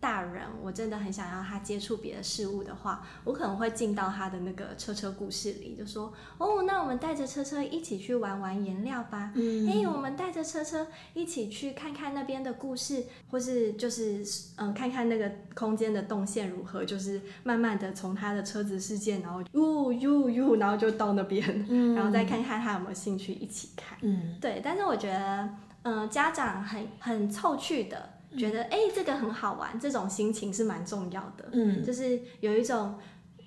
[0.01, 9.33] 大人，我真的很想要他接触别的事物的话，我可能会进到他的那个车车故事里，就说：“哦，那我们带着车车一起去玩玩颜料吧。
[9.35, 14.25] 嗯，哎，我们带着车车一起去看看那边的故事，或是就是
[14.57, 23.99] 嗯，看看那个空间的动线如何，就是慢慢的从他的车子世界，然后呜呜呜，然后就到那边，然后再看看他有没有兴趣一起看。
[24.03, 24.61] 嗯，对。
[24.63, 25.49] 但是我觉得，
[25.83, 28.16] 嗯，家长很很凑趣的。
[28.37, 31.49] 觉得哎，这个很好玩，这种心情是蛮重要的。
[31.53, 32.99] 嗯，就是有一种，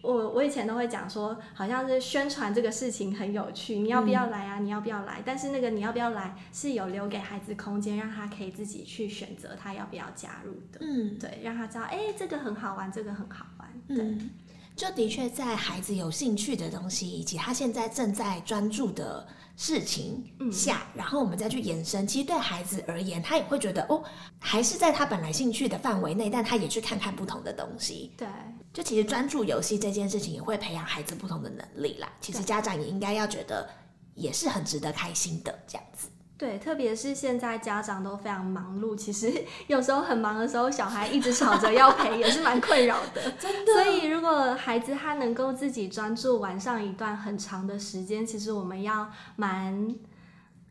[0.02, 4.60] 我我以前都会讲说，好像是宣传这个事情很有趣，你要不要来啊？
[4.60, 5.21] 你要不要来？
[5.25, 10.80] 但是那个你要不要来，是有留给孩子空间，让他可以自己去选择他要不要加入的。
[10.82, 13.69] 嗯，对，让他知道，哎，这个很好玩，这个很好玩。
[13.89, 14.30] 嗯，
[14.80, 19.28] 就的确在孩子有兴趣的东西，以及他现在正在专注的。
[19.62, 22.08] 事情下，然后我们再去延伸。
[22.08, 24.02] 其实对孩子而言，他也会觉得哦，
[24.39, 28.13] 还是在他本来兴趣的范围内，但他也去看看不同的东西。
[28.15, 28.26] 对，
[28.72, 32.10] 就其实专注游戏这件事情，也会培养孩子不同的能力啦。
[32.22, 33.70] 其实家长也应该要觉得，
[34.15, 36.08] 也是很值得开心的这样子。
[36.39, 43.30] 对，特别是现在家长都非常忙碌，其实 有时候很忙的时候，小孩一直吵着要陪，也是蛮困扰的。
[43.38, 43.73] 真的。
[43.73, 49.93] 所以如果孩子他能够自己专注玩上一段很长的时间，其实我们要蛮。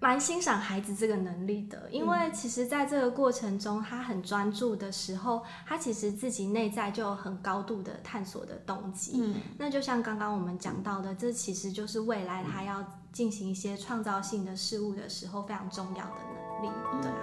[0.00, 9.14] 蛮欣赏孩子这个能力的，因为其实在这个过程中，他很专注的时候，他其实自己内在就有很高度的探索的动机。
[9.20, 12.80] 嗯，那就像刚刚我们讲到的，这其实就是未来他要
[13.12, 16.12] 进行一些创造性的事物的时候非常重要的
[16.62, 16.70] 能力。
[17.02, 17.16] 对啊。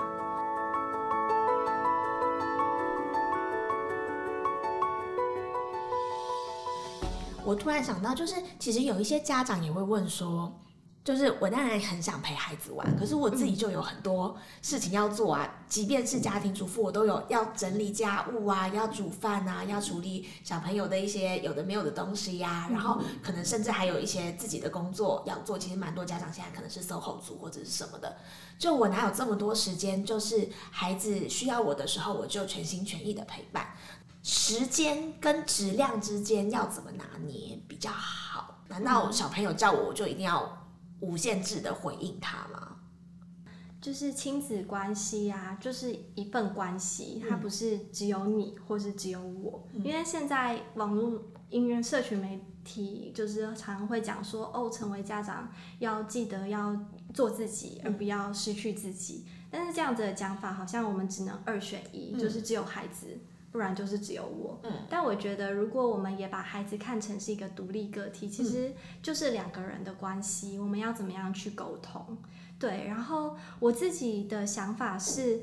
[7.46, 10.52] 我突然想到，就是其实有一些家长也会问说。
[11.06, 15.48] 就是我当然很想陪孩子玩，可是我自己就有很多事情要做啊。
[15.70, 22.68] 即便是家庭主妇，我都有要整理家务啊，要煮饭啊，要处理小朋友的一些有的没有的东西呀。
[22.72, 25.60] 然后可能甚至还有一些自己的工作要做。
[25.60, 28.18] 其实蛮多家长现在可能是 SOHO 族或者是什么的。
[28.58, 30.04] 就我哪有这么多时间？
[30.04, 33.68] 就是孩子需要我的时候，我就全心全意的陪伴。
[34.24, 38.56] 时间跟质量之间要怎么拿捏比较好？
[38.70, 40.65] 难道小朋友叫我，我就一定要？
[41.00, 42.78] 无限制的回应他吗？
[43.82, 49.68] 就是亲子关系啊，就是一份关系，它不是只有你或是只有我。
[49.74, 56.76] 因为现在网络、音乐、社群媒体，就是常常会讲说，哦，成为家长要记得要
[57.14, 59.26] 做自己，而不要失去自己。
[59.52, 63.20] 但是这样子的讲法，好像我们只能二选一，就是只有孩子。
[63.56, 64.60] 不然就是只有我。
[64.64, 70.60] 嗯，但我觉得，如果我们也把孩子看成是一个独立个体，其实就是两个人的关系。
[70.60, 72.18] 我们要怎么样去沟通？
[72.60, 75.42] 对，然后我自己的想法是，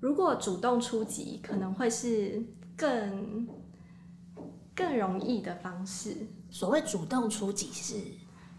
[0.00, 2.44] 如果主动出击，可能会是
[2.76, 3.48] 更
[4.74, 6.14] 更容易的方式。
[6.50, 7.94] 所谓主动出击，是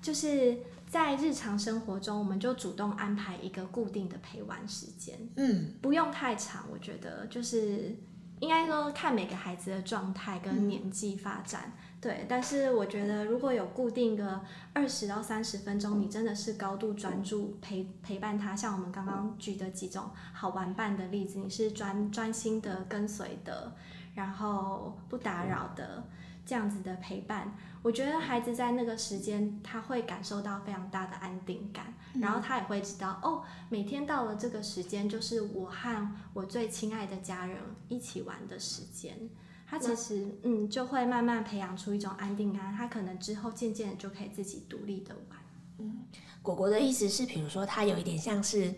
[0.02, 0.58] 就是
[0.90, 5.16] 在日常生活中，我们就主动安排一个固定的陪玩时间。
[5.36, 7.96] 嗯，不用太长，我觉得就是。
[8.42, 12.26] 应该说看每个孩子的状态跟年纪发展，对。
[12.28, 14.42] 但是我觉得如果有固定个
[14.74, 23.72] 二十到三十分钟，你真的是高度专注陪陪伴他，像我们刚刚举的几种好玩伴的例子，你是专专心的跟随的，
[24.16, 26.04] 然后不打扰的。
[26.52, 39.30] 这样子的陪伴，我觉得孩子在那个时间他会感受到非常大的安定感，然后他也会知道哦，每天到了这个时间就是我和我最亲爱的家人一起玩的时间。
[39.66, 45.40] 他其实嗯就会慢慢培养出一种安定感，他可能之后渐渐就可以自己独立的玩。
[45.78, 46.00] 嗯，
[46.42, 48.76] 果果的意思是，比如说他有一点像是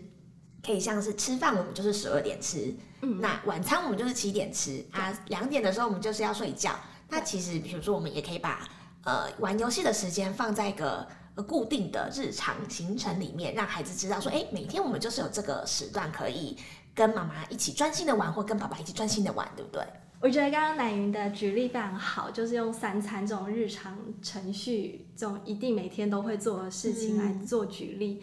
[0.64, 6.72] 可以像是吃饭，我们就是十二点吃，嗯，那晚餐我们就是七点吃啊，两点的时候我们就是要睡觉。
[7.08, 8.68] 那其实，比如说，我们也可以把
[9.04, 11.06] 呃玩游戏的时间放在一个
[11.46, 16.56] 固定的日常行程里面，让孩子知道说，哎，每天我们就是有这个时段可以
[16.94, 19.82] 跟妈妈一起专心的玩，或跟爸爸一起专心的玩，对不对？
[20.20, 28.22] 我觉得刚刚奶云的举例非常好，就是用三餐这种日常程序，这种一定每天都会做的事情来做举例。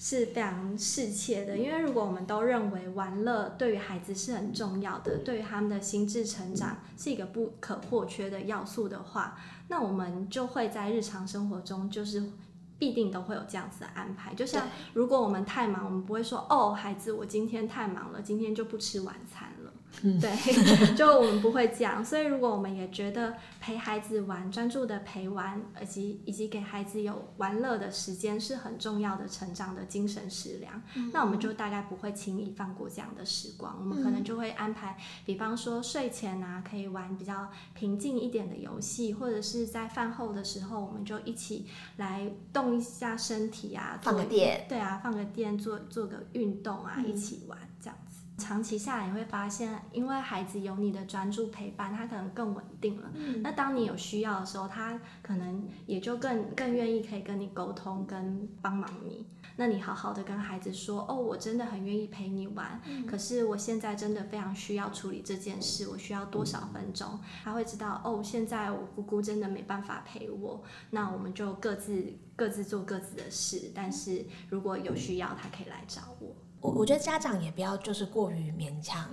[0.00, 12.22] 是非常适切的，因为如果我们都认为玩乐对于孩子是很重要的，对于他们的心智成长是一个不可或缺的要素的话，那我们就会在日常生活中就是
[12.78, 14.32] 必定都会有这样子的安排。
[14.34, 19.52] 就像如果我们太忙，我们不会说哦，孩子，我今天太忙了，今天就不吃晚餐。
[20.02, 20.30] 对，
[20.94, 30.82] 就我们不会这样，所以如果我们也觉得陪孩子玩、专注的陪玩，以及以及给孩子有玩乐的时间是很重要的成长的精神食粮，
[31.12, 33.76] 那我们就大概不会轻易放过这样的时光。
[33.80, 47.98] 我们可能就会安排，比方说睡前啊，可以玩比较平静一点的游戏，或者是在饭后的时候，我们就一起来动一下身体啊，放个电，对啊，放个电，做做个运动啊，一起玩这样。
[48.38, 53.10] 长期下来，你会发现，因为孩子有你的专注陪伴，他可能更稳定了。
[53.42, 59.26] 那当你有需要的时候，他可能也就更更愿意可以跟你沟通，跟帮忙你。
[59.56, 67.18] 那你好好的跟孩子说，哦，我真的很愿意陪你玩，可是我现在真的非常需要处理这件事，我需要多少分钟？
[67.42, 72.06] 他会知道，哦，现在我姑姑真的没办法陪我，那我们就各自
[72.36, 73.72] 各自做各自的事。
[73.74, 76.36] 但是如果有需要，他可以来找我。
[76.60, 79.08] 我我觉得家长也不要就是过于勉强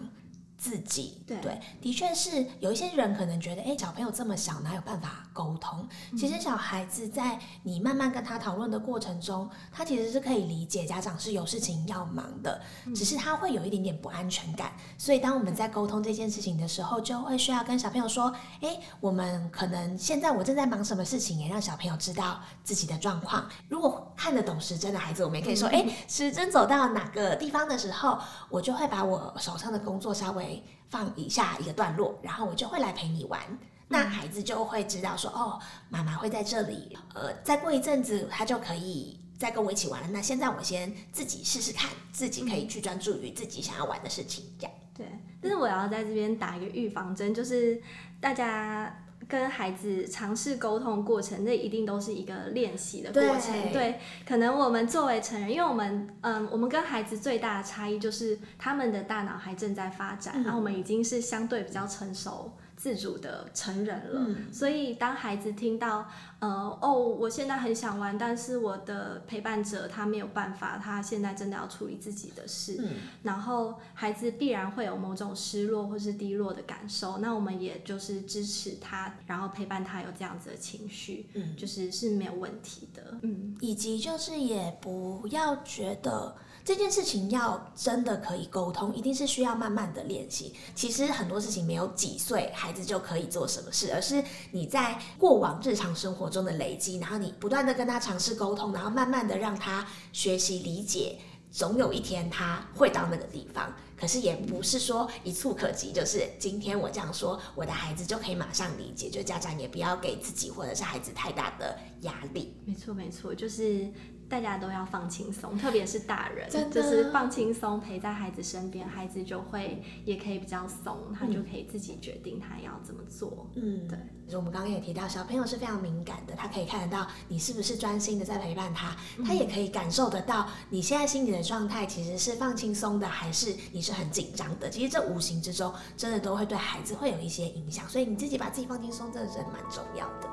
[0.58, 1.24] 自己。
[1.26, 1.38] 对
[1.82, 5.88] 的确是有一些人可能觉得，哎，小朋友这么小，哪有办法沟通？
[6.18, 12.62] 其实小孩子在你慢慢跟他讨论的过程中，他其实是可以理解家长是有事情要忙的，
[12.96, 14.72] 只是他会有一点点不安全感。
[14.98, 18.32] 所以当我们在沟通这件事情的时候，就会需要跟小朋友说，
[18.62, 23.50] 哎，我们可能现在我正在忙什么事情，也让小朋友知道自己的状况。
[23.68, 30.45] 如果看得懂时针的孩子，我们也可以说，哎，时针走到哪个地方的时候，我就会把我手上的工作稍微
[30.90, 33.42] 放以下一个段落，然后我就会来陪你玩。
[33.88, 36.98] 那孩子就会知道说，哦，妈妈会在这里。
[37.14, 40.08] 呃，再过一阵子，他就可以再跟我一起玩了。
[40.12, 44.74] 那现在我先自己试试看，自己可以去专注于自己想要玩的事情，这样。
[44.98, 45.06] 对，
[45.40, 47.80] 但是我要在这边打一个预防针，就是
[48.20, 53.54] 大家跟孩子尝试沟通过程，那一定都是一个练习的过程。
[53.72, 62.52] 对对，可能我们作为成人，因为我们嗯，我们跟孩子最大的差异就是他们的大脑还正在发展，然后我们已经是相对比较成熟。
[62.86, 66.08] 自主的成人了，所以当孩子听到，
[66.38, 72.80] 呃，哦，我现在很想玩，但是我的陪伴者他没有办法，他现在真的要处理自己的事，
[73.24, 86.36] 然后孩子必然会有某种失落或是低落的感受，那我们也就是支持他，然后陪伴他有这样子的情绪，嗯，就是是没有问题的，嗯，以及就是也不要觉得。
[86.66, 90.52] 这件事情要真的可以沟通，一定是需要慢慢的练习。
[90.74, 101.20] 其实很多事情没有几岁孩子就可以做什么事，而是你在过往日常生活中的累积，然后你不断的跟他尝试沟通，然后慢慢的让他学习理解，
[101.52, 103.72] 总有一天他会到那个地方。
[103.96, 109.08] 可是也不是说一触可及，就是今天我这样说，我的孩子就可以马上理解。
[109.08, 112.58] 就家长也不要给自己或者是孩子太大的压力。
[112.66, 113.88] 没错，没错，就是。
[114.28, 123.50] 大家都要放轻松，特别是大人，就是放轻松，陪在孩子身边，孩子就会也可以比较松，他就可以自己决定他要怎么做。
[123.56, 123.98] 嗯，对。
[124.28, 134.68] 就我们刚刚也提到，小朋友是非常敏感的，他可以看得到你是不是专心的在陪伴他，他也可以感受得到你现在心里的状态其实是放轻松的，还是你是很紧张的。
[134.68, 140.28] 其实这无形之中，真的都会对孩子会有一些影响，所以你自己把自己放轻松，真的是蛮重要的。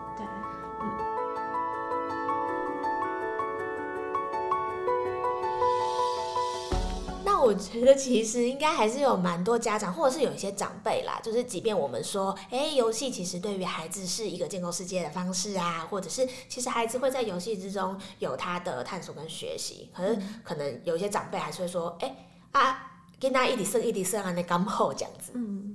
[7.42, 22.14] 我觉得其实应该还是有蛮多家长，或者是有一些长辈啦，就是即便我们说，哎，游戏其实对于孩子是一个建构世界的方式啊，或者是其实孩子会在游戏之中有他的探索跟学习，可是可能有一些长辈还是会说，哎
[22.52, 25.32] 啊，跟他一起生一起生啊，那刚好这样子。
[25.34, 25.71] 嗯。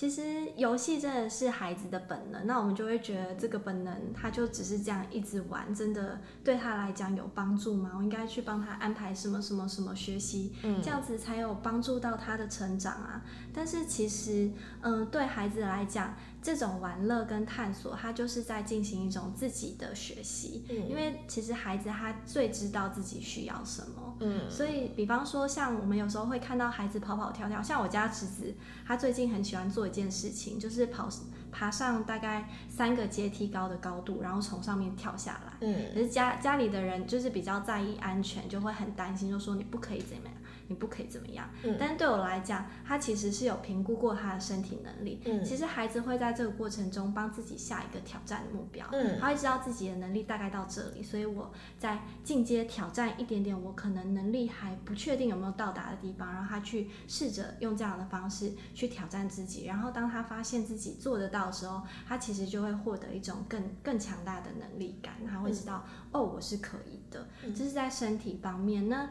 [0.00, 7.92] 其实游戏真的是孩子的本能，那我们就会觉得这个本能，他就只是这样一直玩，真的对他来讲有帮助吗？
[7.98, 13.22] 我应该去帮他安排什么什么什么学习，这样子才有帮助到他的成长啊。
[13.52, 20.64] 但是其实，嗯，对孩子来讲，这种玩乐跟探索，他就是在进行一种自己的学习。
[20.70, 24.09] 嗯，因为其实孩子他最知道自己需要什么。
[24.20, 28.54] 嗯，所以比方说，像我们有时候会看到孩子跑跑跳跳，像我家侄子，
[28.86, 31.08] 他最近很喜欢做一件事情，就是跑
[31.50, 35.52] 爬上大概三个阶梯高的高度，然后从上面跳下来。
[35.60, 40.34] 嗯，可是家家里的人就是比较在意安全，就会很担心，就说你不可以怎么样。
[40.70, 41.50] 你不可以怎么样，
[41.80, 45.20] 但是对我来讲，他其实是有评估过他的身体能力。
[45.26, 59.66] 嗯其实孩子会在这个过程中帮自己下一个挑战的目标，嗯他会知道自己的能力大概到这里，所以我在进阶挑战一点点我可能能力还不确定有没有到达的地方，然后他去试着用这样的方式去挑战自己。
[59.66, 67.26] 然后当他发现自己做得到的时候，他其实就会获得一种更更强大的能力感，他会知道哦，我是可以的。
[67.56, 69.10] 这是在身体方面呢。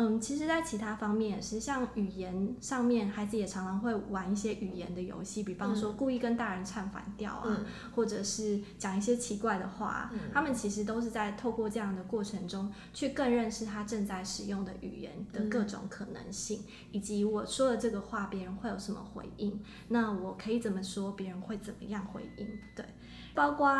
[0.00, 7.60] 嗯，其实，在其他方面也是，像语言上面，孩子也常常会玩一些语言的游戏，比方说故意跟大人唱反调啊，
[7.94, 10.10] 或者是讲一些奇怪的话。
[10.32, 19.60] 他们其实都是在透过这样的过程中，去更认识他正在使用的语言的各种可能性，以及我说的这个话，别人会有什么回应。
[19.88, 22.48] 那我可以怎么说，别人会怎么样回应？
[22.74, 22.86] 对，
[23.34, 23.70] 包括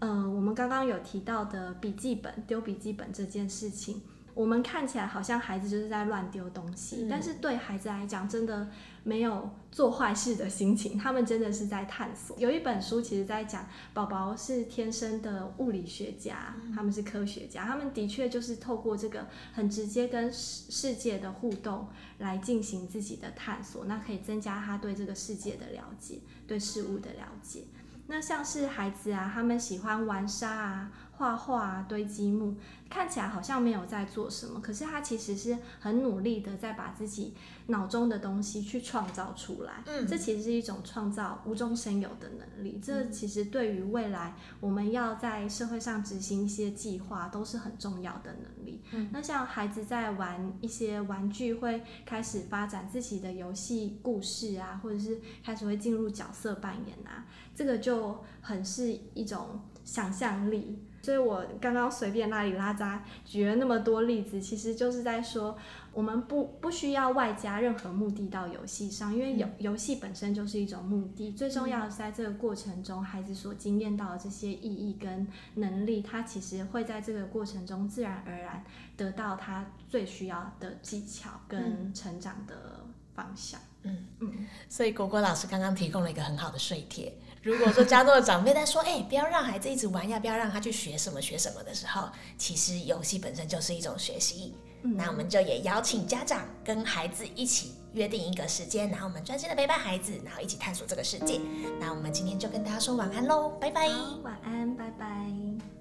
[0.00, 4.02] 嗯，我们刚刚有提到的笔记本丢笔记本这件事情。
[4.38, 8.68] 我们看起来好像孩子就是在乱丢东西，但是对孩子来讲，真的
[9.02, 12.38] 没有做坏事的心情，他们真的是在探索。
[12.38, 27.64] 有一本书其实在讲，宝宝是天生的物理学家，他们是科学家，他们的确就是透过这个很直接跟世世界的互动来进行自己的探索，那可以增加他对这个世界的了解，对事物的了解。
[28.06, 30.92] 那像是孩子啊，他们喜欢玩沙啊。
[31.18, 32.54] 画画、堆积木，
[32.88, 37.34] 看起来好像没有在做什么，可是他其实是很努力的在把自己
[37.66, 39.82] 脑中的东西去创造出来。
[39.86, 42.80] 嗯这其实是一种创造无中生有的能力。
[42.80, 48.80] 这其实对于未来我们要在社会上执行一些计划都是很重要的能力。
[48.92, 60.84] 嗯那像孩子在玩一些玩具，会开始发展自己的游戏故事啊，或者是开始会进入角色扮演啊，这个就很是一种想象力。
[61.08, 65.56] 所以我刚刚随便拉里拉扎举了那么多例子，其实就是在说，
[65.90, 71.32] 我们不不需要外加任何目的到游戏上，因为游游戏本身就是一种目的。
[71.32, 78.62] 最重要的是在这个过程中，孩子所经验到的这些意义跟能力，他其实会在这个过程中自然而然
[78.94, 82.84] 得到他最需要的技巧跟成长的
[83.14, 83.58] 方向。
[83.84, 87.10] 嗯嗯所以果果老师刚刚提供了一个很好的税帖。
[87.42, 94.54] 如果说家中的长辈在说，哎、不要让孩子一直玩，要不要让他去学什么学什么的时候，其实游戏本身就是一种学习。
[94.82, 101.40] 那我们就也邀请家长跟孩子一起约定一个时间，然后我们专心的陪伴孩子，然后一起探索这个世界。
[101.80, 103.88] 那我们今天就跟大家说晚安喽，拜拜。
[103.88, 105.77] 好，晚安，拜拜。